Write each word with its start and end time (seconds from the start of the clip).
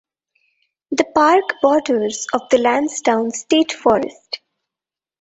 The 0.89 1.05
park 1.13 1.43
borders 1.61 2.25
the 2.49 2.57
Lansdowne 2.57 3.29
State 3.29 3.71
Forest. 3.71 4.39